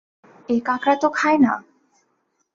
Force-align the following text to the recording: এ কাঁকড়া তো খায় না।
এ 0.49 0.55
কাঁকড়া 0.65 0.95
তো 1.01 1.07
খায় 1.09 1.39
না। 1.39 1.53